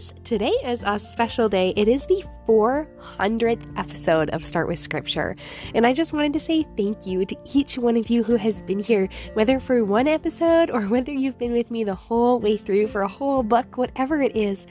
friends! 0.00 0.14
Today 0.24 0.52
is 0.64 0.84
a 0.86 0.98
special 0.98 1.48
day. 1.48 1.72
It 1.76 1.88
is 1.88 2.06
the 2.06 2.24
400th 2.46 3.78
episode 3.78 4.30
of 4.30 4.44
Start 4.44 4.68
with 4.68 4.78
Scripture. 4.78 5.34
And 5.74 5.86
I 5.86 5.92
just 5.92 6.12
wanted 6.12 6.32
to 6.34 6.40
say 6.40 6.66
thank 6.76 7.06
you 7.06 7.24
to 7.24 7.36
each 7.52 7.76
one 7.78 7.96
of 7.96 8.08
you 8.08 8.22
who 8.22 8.36
has 8.36 8.62
been 8.62 8.78
here, 8.78 9.08
whether 9.34 9.60
for 9.60 9.84
one 9.84 10.06
episode 10.06 10.70
or 10.70 10.82
whether 10.88 11.12
you've 11.12 11.38
been 11.38 11.52
with 11.52 11.70
me 11.70 11.84
the 11.84 11.94
whole 11.94 12.38
way 12.38 12.56
through 12.56 12.88
for 12.88 13.02
a 13.02 13.08
whole 13.08 13.42
book, 13.42 13.76
whatever 13.76 14.22
it 14.22 14.36
is. 14.36 14.66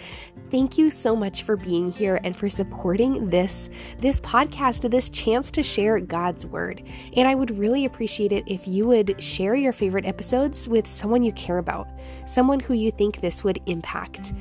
Thank 0.49 0.77
you 0.77 0.89
so 0.89 1.15
much 1.15 1.43
for 1.43 1.55
being 1.55 1.91
here 1.91 2.19
and 2.23 2.35
for 2.35 2.49
supporting 2.49 3.29
this 3.29 3.69
this 3.99 4.21
podcast, 4.21 4.89
this 4.89 5.09
chance 5.09 5.51
to 5.51 5.63
share 5.63 5.99
God's 5.99 6.45
word. 6.45 6.83
And 7.15 7.27
I 7.27 7.35
would 7.35 7.57
really 7.57 7.85
appreciate 7.85 8.31
it 8.31 8.43
if 8.47 8.67
you 8.67 8.87
would 8.87 9.21
share 9.21 9.55
your 9.55 9.73
favorite 9.73 10.05
episodes 10.05 10.69
with 10.69 10.87
someone 10.87 11.23
you 11.23 11.33
care 11.33 11.57
about, 11.57 11.87
someone 12.25 12.59
who 12.59 12.73
you 12.73 12.91
think 12.91 13.19
this 13.19 13.43
would 13.43 13.59
impact. 13.65 14.33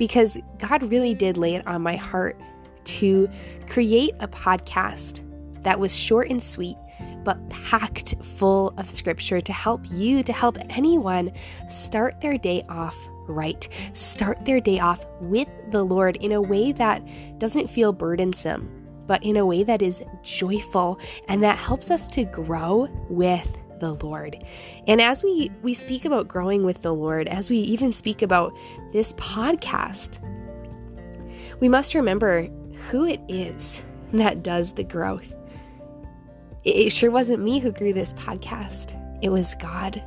Because 0.00 0.38
God 0.56 0.82
really 0.84 1.12
did 1.12 1.36
lay 1.36 1.56
it 1.56 1.66
on 1.66 1.82
my 1.82 1.96
heart 1.96 2.40
to 2.84 3.28
create 3.68 4.14
a 4.20 4.28
podcast 4.28 5.20
that 5.62 5.78
was 5.78 5.94
short 5.94 6.30
and 6.30 6.42
sweet, 6.42 6.78
but 7.22 7.50
packed 7.50 8.14
full 8.22 8.72
of 8.78 8.88
scripture 8.88 9.42
to 9.42 9.52
help 9.52 9.82
you, 9.90 10.22
to 10.22 10.32
help 10.32 10.56
anyone 10.70 11.30
start 11.68 12.18
their 12.22 12.38
day 12.38 12.64
off 12.70 12.96
right. 13.28 13.68
Start 13.92 14.42
their 14.46 14.58
day 14.58 14.78
off 14.78 15.04
with 15.20 15.48
the 15.68 15.84
Lord 15.84 16.16
in 16.16 16.32
a 16.32 16.40
way 16.40 16.72
that 16.72 17.06
doesn't 17.38 17.68
feel 17.68 17.92
burdensome, 17.92 18.70
but 19.06 19.22
in 19.22 19.36
a 19.36 19.44
way 19.44 19.64
that 19.64 19.82
is 19.82 20.02
joyful 20.22 20.98
and 21.28 21.42
that 21.42 21.58
helps 21.58 21.90
us 21.90 22.08
to 22.08 22.24
grow 22.24 22.88
with 23.10 23.60
the 23.80 23.94
Lord. 23.94 24.42
And 24.86 25.00
as 25.00 25.22
we 25.22 25.50
we 25.62 25.74
speak 25.74 26.04
about 26.04 26.28
growing 26.28 26.64
with 26.64 26.82
the 26.82 26.94
Lord, 26.94 27.28
as 27.28 27.50
we 27.50 27.58
even 27.58 27.92
speak 27.92 28.22
about 28.22 28.54
this 28.92 29.12
podcast, 29.14 30.20
we 31.60 31.68
must 31.68 31.94
remember 31.94 32.48
who 32.90 33.04
it 33.04 33.20
is 33.28 33.82
that 34.12 34.42
does 34.42 34.72
the 34.72 34.84
growth. 34.84 35.36
It 36.64 36.90
sure 36.90 37.10
wasn't 37.10 37.42
me 37.42 37.58
who 37.58 37.72
grew 37.72 37.92
this 37.92 38.12
podcast. 38.14 38.96
It 39.22 39.30
was 39.30 39.54
God. 39.56 40.02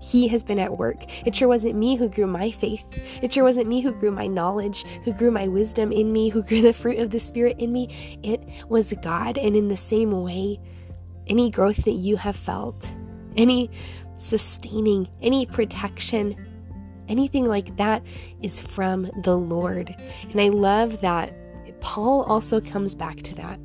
He 0.00 0.28
has 0.28 0.44
been 0.44 0.60
at 0.60 0.78
work. 0.78 1.04
It 1.26 1.34
sure 1.34 1.48
wasn't 1.48 1.74
me 1.74 1.96
who 1.96 2.08
grew 2.08 2.26
my 2.26 2.50
faith. 2.50 3.00
It 3.20 3.32
sure 3.32 3.42
wasn't 3.42 3.68
me 3.68 3.80
who 3.80 3.92
grew 3.92 4.12
my 4.12 4.28
knowledge, 4.28 4.84
who 5.04 5.12
grew 5.12 5.32
my 5.32 5.48
wisdom 5.48 5.90
in 5.90 6.12
me, 6.12 6.28
who 6.28 6.42
grew 6.42 6.62
the 6.62 6.72
fruit 6.72 7.00
of 7.00 7.10
the 7.10 7.18
Spirit 7.18 7.58
in 7.58 7.72
me. 7.72 8.18
It 8.22 8.42
was 8.68 8.92
God. 9.02 9.38
And 9.38 9.56
in 9.56 9.68
the 9.68 9.76
same 9.76 10.22
way, 10.22 10.60
any 11.26 11.50
growth 11.50 11.84
that 11.84 11.92
you 11.92 12.16
have 12.16 12.36
felt, 12.36 12.94
any 13.38 13.70
sustaining, 14.18 15.08
any 15.22 15.46
protection, 15.46 16.36
anything 17.08 17.46
like 17.46 17.74
that 17.76 18.02
is 18.42 18.60
from 18.60 19.10
the 19.22 19.36
Lord. 19.38 19.94
And 20.30 20.40
I 20.40 20.48
love 20.48 21.00
that 21.00 21.32
Paul 21.80 22.24
also 22.24 22.60
comes 22.60 22.94
back 22.94 23.16
to 23.22 23.34
that. 23.36 23.58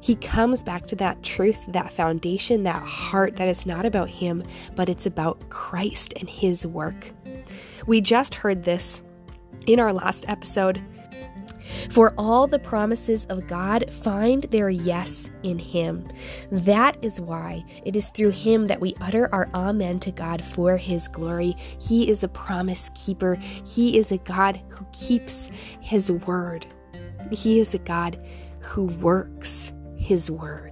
He 0.00 0.14
comes 0.16 0.62
back 0.62 0.86
to 0.86 0.96
that 0.96 1.22
truth, 1.22 1.64
that 1.68 1.92
foundation, 1.92 2.62
that 2.62 2.82
heart 2.82 3.36
that 3.36 3.48
it's 3.48 3.66
not 3.66 3.84
about 3.84 4.08
him, 4.08 4.42
but 4.74 4.88
it's 4.88 5.06
about 5.06 5.48
Christ 5.50 6.14
and 6.16 6.28
his 6.28 6.66
work. 6.66 7.10
We 7.86 8.00
just 8.00 8.34
heard 8.36 8.62
this 8.62 9.02
in 9.66 9.78
our 9.78 9.92
last 9.92 10.24
episode 10.28 10.80
for 11.90 12.14
all 12.18 12.46
the 12.46 12.58
promises 12.58 13.24
of 13.26 13.46
God 13.46 13.92
find 13.92 14.44
their 14.44 14.70
yes 14.70 15.30
in 15.42 15.58
Him. 15.58 16.06
That 16.50 16.96
is 17.02 17.20
why 17.20 17.64
it 17.84 17.96
is 17.96 18.08
through 18.08 18.30
Him 18.30 18.66
that 18.66 18.80
we 18.80 18.94
utter 19.00 19.28
our 19.32 19.48
Amen 19.54 20.00
to 20.00 20.10
God 20.10 20.44
for 20.44 20.76
His 20.76 21.08
glory. 21.08 21.54
He 21.80 22.08
is 22.08 22.24
a 22.24 22.28
promise 22.28 22.90
keeper, 22.94 23.36
He 23.66 23.98
is 23.98 24.12
a 24.12 24.18
God 24.18 24.60
who 24.68 24.86
keeps 24.92 25.50
His 25.80 26.10
word. 26.10 26.66
He 27.30 27.60
is 27.60 27.74
a 27.74 27.78
God 27.78 28.24
who 28.60 28.84
works 28.84 29.72
His 29.96 30.30
word. 30.30 30.71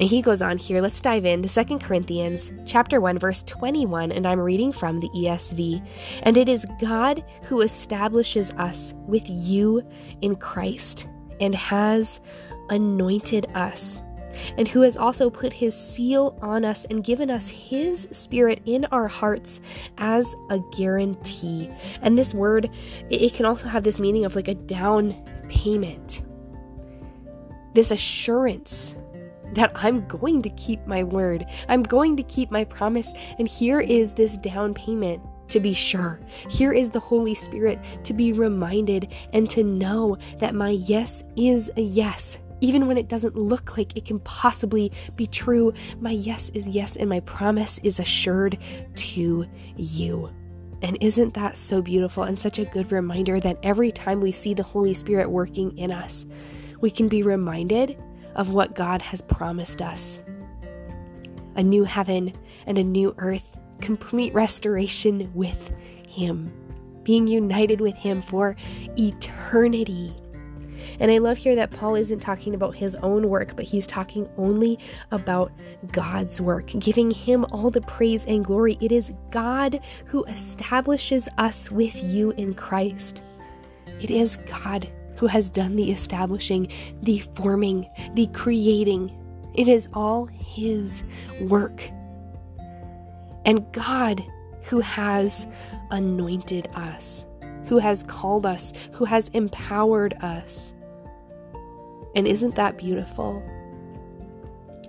And 0.00 0.08
he 0.08 0.22
goes 0.22 0.42
on 0.42 0.58
here. 0.58 0.80
Let's 0.80 1.00
dive 1.00 1.24
into 1.24 1.48
2 1.48 1.78
Corinthians 1.78 2.50
chapter 2.64 3.00
1 3.00 3.18
verse 3.18 3.42
21 3.44 4.12
and 4.12 4.26
I'm 4.26 4.40
reading 4.40 4.72
from 4.72 5.00
the 5.00 5.08
ESV. 5.10 5.86
And 6.22 6.36
it 6.36 6.48
is 6.48 6.66
God 6.80 7.24
who 7.42 7.60
establishes 7.60 8.52
us 8.52 8.94
with 9.06 9.24
you 9.28 9.82
in 10.22 10.36
Christ 10.36 11.08
and 11.40 11.54
has 11.54 12.20
anointed 12.70 13.46
us 13.54 14.00
and 14.56 14.66
who 14.66 14.80
has 14.80 14.96
also 14.96 15.30
put 15.30 15.52
his 15.52 15.76
seal 15.76 16.38
on 16.40 16.64
us 16.64 16.84
and 16.86 17.04
given 17.04 17.30
us 17.30 17.48
his 17.48 18.08
spirit 18.10 18.60
in 18.64 18.84
our 18.86 19.06
hearts 19.06 19.60
as 19.98 20.34
a 20.50 20.58
guarantee. 20.76 21.70
And 22.00 22.16
this 22.16 22.34
word, 22.34 22.70
it 23.10 23.34
can 23.34 23.44
also 23.44 23.68
have 23.68 23.84
this 23.84 23.98
meaning 23.98 24.24
of 24.24 24.34
like 24.34 24.48
a 24.48 24.54
down 24.54 25.14
payment, 25.48 26.22
this 27.74 27.90
assurance 27.90 28.96
that 29.52 29.72
I'm 29.74 30.06
going 30.06 30.42
to 30.42 30.50
keep 30.50 30.86
my 30.86 31.04
word. 31.04 31.46
I'm 31.68 31.82
going 31.82 32.16
to 32.16 32.22
keep 32.22 32.50
my 32.50 32.64
promise. 32.64 33.12
And 33.38 33.48
here 33.48 33.80
is 33.80 34.14
this 34.14 34.36
down 34.36 34.74
payment 34.74 35.22
to 35.48 35.60
be 35.60 35.74
sure. 35.74 36.20
Here 36.48 36.72
is 36.72 36.90
the 36.90 37.00
Holy 37.00 37.34
Spirit 37.34 37.78
to 38.04 38.12
be 38.12 38.32
reminded 38.32 39.12
and 39.32 39.48
to 39.50 39.62
know 39.62 40.16
that 40.38 40.54
my 40.54 40.70
yes 40.70 41.22
is 41.36 41.70
a 41.76 41.82
yes. 41.82 42.38
Even 42.60 42.86
when 42.86 42.96
it 42.96 43.08
doesn't 43.08 43.36
look 43.36 43.76
like 43.76 43.96
it 43.96 44.04
can 44.04 44.20
possibly 44.20 44.92
be 45.16 45.26
true, 45.26 45.72
my 46.00 46.12
yes 46.12 46.48
is 46.50 46.68
yes 46.68 46.96
and 46.96 47.10
my 47.10 47.20
promise 47.20 47.78
is 47.82 47.98
assured 47.98 48.56
to 48.94 49.46
you. 49.76 50.30
And 50.80 50.96
isn't 51.00 51.34
that 51.34 51.56
so 51.56 51.82
beautiful 51.82 52.24
and 52.24 52.38
such 52.38 52.58
a 52.58 52.64
good 52.64 52.90
reminder 52.90 53.38
that 53.40 53.58
every 53.62 53.92
time 53.92 54.20
we 54.20 54.32
see 54.32 54.54
the 54.54 54.62
Holy 54.62 54.94
Spirit 54.94 55.30
working 55.30 55.76
in 55.76 55.92
us, 55.92 56.26
we 56.80 56.90
can 56.90 57.08
be 57.08 57.22
reminded 57.22 57.96
of 58.34 58.50
what 58.50 58.74
God 58.74 59.02
has 59.02 59.20
promised 59.22 59.82
us 59.82 60.22
a 61.54 61.62
new 61.62 61.84
heaven 61.84 62.32
and 62.66 62.78
a 62.78 62.84
new 62.84 63.14
earth, 63.18 63.56
complete 63.80 64.32
restoration 64.32 65.30
with 65.34 65.72
Him, 66.08 66.52
being 67.04 67.26
united 67.26 67.80
with 67.80 67.94
Him 67.94 68.22
for 68.22 68.56
eternity. 68.96 70.14
And 71.00 71.10
I 71.10 71.18
love 71.18 71.36
here 71.36 71.54
that 71.56 71.70
Paul 71.70 71.94
isn't 71.94 72.20
talking 72.20 72.54
about 72.54 72.74
his 72.74 72.94
own 72.96 73.28
work, 73.28 73.56
but 73.56 73.64
he's 73.64 73.86
talking 73.86 74.28
only 74.36 74.78
about 75.10 75.52
God's 75.90 76.40
work, 76.40 76.66
giving 76.78 77.10
him 77.10 77.46
all 77.52 77.70
the 77.70 77.80
praise 77.82 78.26
and 78.26 78.44
glory. 78.44 78.78
It 78.80 78.92
is 78.92 79.12
God 79.30 79.80
who 80.06 80.24
establishes 80.24 81.28
us 81.38 81.70
with 81.70 82.02
you 82.02 82.32
in 82.32 82.54
Christ. 82.54 83.22
It 84.00 84.10
is 84.10 84.36
God 84.36 84.88
who 85.22 85.28
has 85.28 85.48
done 85.48 85.76
the 85.76 85.92
establishing, 85.92 86.66
the 87.02 87.20
forming, 87.20 87.88
the 88.14 88.26
creating. 88.32 89.16
It 89.54 89.68
is 89.68 89.88
all 89.92 90.26
His 90.26 91.04
work. 91.42 91.80
And 93.44 93.70
God, 93.70 94.20
who 94.62 94.80
has 94.80 95.46
anointed 95.92 96.66
us, 96.74 97.24
who 97.66 97.78
has 97.78 98.02
called 98.02 98.44
us, 98.46 98.72
who 98.90 99.04
has 99.04 99.28
empowered 99.28 100.14
us. 100.22 100.74
And 102.16 102.26
isn't 102.26 102.56
that 102.56 102.76
beautiful? 102.76 103.40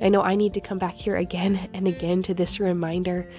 I 0.02 0.10
know 0.10 0.24
I 0.24 0.34
need 0.34 0.56
to 0.56 0.62
come 0.62 0.80
back 0.80 0.96
here 0.96 1.16
again 1.16 1.70
and 1.76 1.88
again 1.88 2.24
to 2.24 2.34
this 2.34 2.60
reminder 2.60 3.30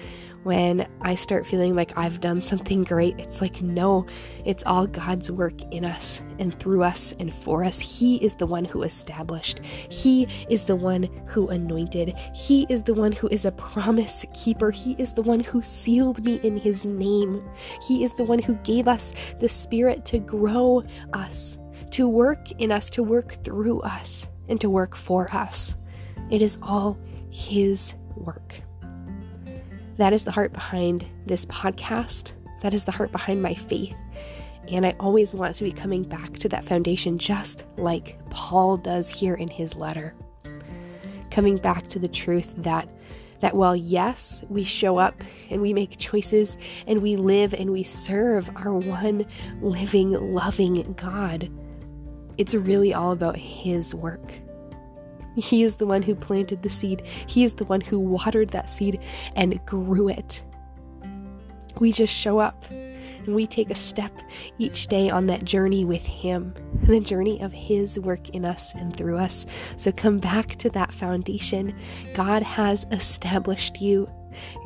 when 0.45 0.87
I 1.01 1.15
start 1.15 1.43
feeling 1.43 1.75
like 1.75 1.91
I've 1.97 2.21
done 2.21 2.39
something 2.39 2.83
great, 2.83 3.15
it's 3.17 3.41
like, 3.41 3.63
no, 3.63 4.05
it's 4.45 4.63
all 4.67 4.85
God's 4.85 5.31
work 5.31 5.59
in 5.73 5.83
us 5.83 6.21
and 6.37 6.57
through 6.59 6.83
us 6.83 7.15
and 7.19 7.33
for 7.33 7.63
us. 7.63 7.79
He 7.79 8.17
is 8.17 8.35
the 8.35 8.45
one 8.45 8.63
who 8.63 8.83
established, 8.83 9.61
He 9.65 10.27
is 10.47 10.63
the 10.63 10.75
one 10.75 11.09
who 11.25 11.47
anointed, 11.47 12.13
He 12.35 12.67
is 12.69 12.83
the 12.83 12.93
one 12.93 13.11
who 13.11 13.27
is 13.29 13.45
a 13.45 13.51
promise 13.53 14.23
keeper, 14.35 14.69
He 14.69 14.95
is 14.99 15.13
the 15.13 15.23
one 15.23 15.39
who 15.39 15.63
sealed 15.63 16.23
me 16.23 16.39
in 16.43 16.57
His 16.57 16.85
name, 16.85 17.43
He 17.81 18.03
is 18.03 18.13
the 18.13 18.23
one 18.23 18.39
who 18.39 18.53
gave 18.57 18.87
us 18.87 19.15
the 19.39 19.49
Spirit 19.49 20.05
to 20.05 20.19
grow 20.19 20.83
us, 21.13 21.57
to 21.89 22.07
work 22.07 22.51
in 22.61 22.71
us, 22.71 22.91
to 22.91 23.01
work 23.01 23.43
through 23.43 23.81
us, 23.81 24.27
and 24.47 24.61
to 24.61 24.69
work 24.69 24.95
for 24.95 25.27
us. 25.33 25.75
It 26.29 26.43
is 26.43 26.59
all 26.61 26.99
His 27.31 27.95
work. 28.15 28.61
That 29.97 30.13
is 30.13 30.23
the 30.23 30.31
heart 30.31 30.53
behind 30.53 31.05
this 31.25 31.45
podcast. 31.45 32.33
That 32.61 32.73
is 32.73 32.83
the 32.83 32.91
heart 32.91 33.11
behind 33.11 33.41
my 33.41 33.53
faith. 33.53 33.97
And 34.67 34.85
I 34.85 34.95
always 34.99 35.33
want 35.33 35.55
to 35.55 35.63
be 35.63 35.71
coming 35.71 36.03
back 36.03 36.37
to 36.39 36.49
that 36.49 36.65
foundation, 36.65 37.17
just 37.17 37.63
like 37.77 38.17
Paul 38.29 38.75
does 38.75 39.09
here 39.09 39.35
in 39.35 39.47
his 39.47 39.75
letter. 39.75 40.15
Coming 41.29 41.57
back 41.57 41.87
to 41.89 41.99
the 41.99 42.07
truth 42.07 42.55
that 42.57 42.89
that 43.41 43.55
while 43.55 43.75
yes, 43.75 44.43
we 44.49 44.63
show 44.63 44.97
up 44.97 45.21
and 45.49 45.61
we 45.61 45.73
make 45.73 45.97
choices 45.97 46.57
and 46.87 47.01
we 47.01 47.15
live 47.15 47.53
and 47.53 47.71
we 47.71 47.83
serve 47.83 48.49
our 48.55 48.73
one 48.73 49.25
living, 49.61 50.11
loving 50.11 50.93
God, 50.93 51.51
it's 52.37 52.55
really 52.55 52.93
all 52.93 53.11
about 53.11 53.37
His 53.37 53.93
work. 53.93 54.33
He 55.45 55.63
is 55.63 55.75
the 55.75 55.85
one 55.85 56.01
who 56.01 56.15
planted 56.15 56.61
the 56.61 56.69
seed, 56.69 57.05
He 57.27 57.43
is 57.43 57.55
the 57.55 57.65
one 57.65 57.81
who 57.81 57.99
watered 57.99 58.49
that 58.49 58.69
seed 58.69 58.99
and 59.35 59.63
grew 59.65 60.09
it. 60.09 60.43
We 61.79 61.91
just 61.91 62.13
show 62.13 62.39
up 62.39 62.63
and 63.25 63.35
we 63.35 63.47
take 63.47 63.69
a 63.69 63.75
step 63.75 64.11
each 64.59 64.87
day 64.87 65.09
on 65.09 65.25
that 65.27 65.43
journey 65.43 65.83
with 65.83 66.05
Him, 66.05 66.53
the 66.83 66.99
journey 66.99 67.41
of 67.41 67.51
His 67.51 67.99
work 67.99 68.29
in 68.29 68.45
us 68.45 68.73
and 68.75 68.95
through 68.95 69.17
us. 69.17 69.45
So 69.77 69.91
come 69.91 70.19
back 70.19 70.55
to 70.57 70.69
that 70.71 70.93
foundation. 70.93 71.75
God 72.13 72.43
has 72.43 72.85
established 72.91 73.81
you. 73.81 74.09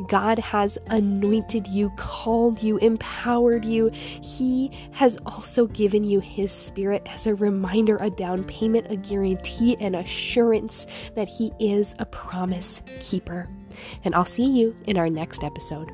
God 0.07 0.39
has 0.39 0.77
anointed 0.87 1.67
you, 1.67 1.91
called 1.97 2.61
you, 2.61 2.77
empowered 2.77 3.65
you. 3.65 3.89
He 3.93 4.71
has 4.91 5.17
also 5.25 5.67
given 5.67 6.03
you 6.03 6.19
His 6.19 6.51
Spirit 6.51 7.03
as 7.07 7.27
a 7.27 7.35
reminder, 7.35 7.97
a 7.97 8.09
down 8.09 8.43
payment, 8.43 8.87
a 8.89 8.95
guarantee, 8.95 9.75
an 9.79 9.95
assurance 9.95 10.87
that 11.15 11.27
He 11.27 11.51
is 11.59 11.95
a 11.99 12.05
promise 12.05 12.81
keeper. 12.99 13.49
And 14.03 14.15
I'll 14.15 14.25
see 14.25 14.49
you 14.49 14.75
in 14.85 14.97
our 14.97 15.09
next 15.09 15.43
episode. 15.43 15.89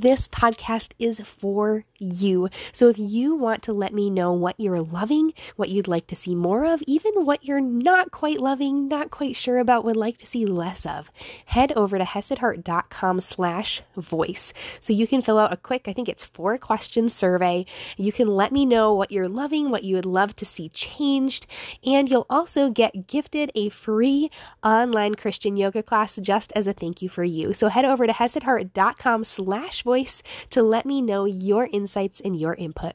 This 0.00 0.28
podcast 0.28 0.92
is 1.00 1.18
for 1.18 1.84
you. 1.98 2.48
So 2.70 2.88
if 2.88 2.96
you 3.00 3.34
want 3.34 3.64
to 3.64 3.72
let 3.72 3.92
me 3.92 4.10
know 4.10 4.32
what 4.32 4.54
you're 4.56 4.80
loving, 4.80 5.32
what 5.56 5.70
you'd 5.70 5.88
like 5.88 6.06
to 6.06 6.14
see 6.14 6.36
more 6.36 6.64
of, 6.64 6.84
even 6.86 7.24
what 7.24 7.44
you're 7.44 7.60
not 7.60 8.12
quite 8.12 8.38
loving, 8.38 8.86
not 8.86 9.10
quite 9.10 9.34
sure 9.34 9.58
about, 9.58 9.84
would 9.84 9.96
like 9.96 10.16
to 10.18 10.26
see 10.26 10.46
less 10.46 10.86
of, 10.86 11.10
head 11.46 11.72
over 11.72 11.98
to 11.98 12.04
hesedheart.com 12.04 13.20
slash 13.20 13.82
voice. 13.96 14.52
So 14.78 14.92
you 14.92 15.08
can 15.08 15.20
fill 15.20 15.36
out 15.36 15.52
a 15.52 15.56
quick, 15.56 15.88
I 15.88 15.92
think 15.92 16.08
it's 16.08 16.24
four 16.24 16.58
question 16.58 17.08
survey. 17.08 17.66
You 17.96 18.12
can 18.12 18.28
let 18.28 18.52
me 18.52 18.64
know 18.64 18.94
what 18.94 19.10
you're 19.10 19.28
loving, 19.28 19.68
what 19.68 19.82
you 19.82 19.96
would 19.96 20.06
love 20.06 20.36
to 20.36 20.44
see 20.44 20.68
changed, 20.68 21.48
and 21.84 22.08
you'll 22.08 22.26
also 22.30 22.70
get 22.70 23.08
gifted 23.08 23.50
a 23.56 23.68
free 23.70 24.30
online 24.62 25.16
Christian 25.16 25.56
yoga 25.56 25.82
class 25.82 26.20
just 26.22 26.52
as 26.54 26.68
a 26.68 26.72
thank 26.72 27.02
you 27.02 27.08
for 27.08 27.24
you. 27.24 27.52
So 27.52 27.66
head 27.66 27.84
over 27.84 28.06
to 28.06 28.12
hesedheart.com 28.12 29.24
slash 29.24 29.84
voice 29.88 30.22
to 30.50 30.62
let 30.62 30.84
me 30.84 31.00
know 31.00 31.24
your 31.24 31.70
insights 31.72 32.20
and 32.20 32.38
your 32.38 32.54
input. 32.54 32.92